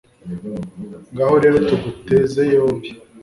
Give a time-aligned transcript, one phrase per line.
[1.13, 2.89] ngaho rero tuguteze yombi